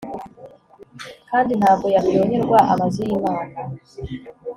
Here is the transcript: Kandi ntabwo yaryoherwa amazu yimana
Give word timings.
Kandi 1.29 1.51
ntabwo 1.61 1.87
yaryoherwa 1.95 2.59
amazu 2.73 2.99
yimana 3.09 3.51